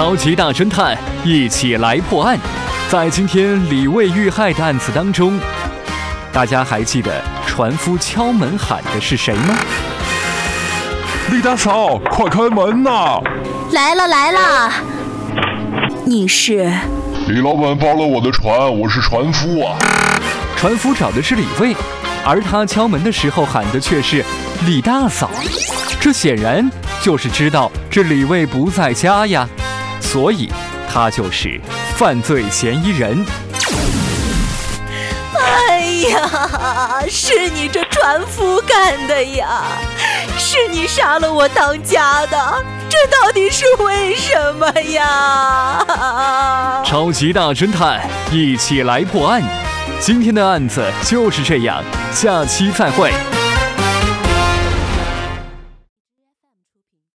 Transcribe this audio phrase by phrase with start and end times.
[0.00, 2.38] 超级大侦探，一起来破案。
[2.88, 5.38] 在今天李卫遇害的案子当中，
[6.32, 9.54] 大家还记得船夫敲门喊的是谁吗？
[11.30, 13.20] 李大嫂，快开门呐！
[13.72, 14.72] 来了来了，
[16.06, 16.72] 你是？
[17.28, 19.76] 李老板包了我的船，我是船夫啊。
[20.56, 21.76] 船夫找的是李卫，
[22.24, 24.24] 而他敲门的时候喊的却是
[24.64, 25.30] 李大嫂，
[26.00, 26.66] 这显然
[27.02, 29.46] 就是知道这李卫不在家呀，
[30.10, 30.50] 所以
[30.92, 31.60] 他就是
[31.94, 33.24] 犯罪嫌疑人。
[35.38, 39.62] 哎呀，是你这船夫干的呀！
[40.36, 46.82] 是你杀了我当家的，这到底是为什么呀？
[46.84, 48.00] 超级大侦探，
[48.32, 49.40] 一起来破案。
[50.00, 53.12] 今天的案子就是这样，下期再会。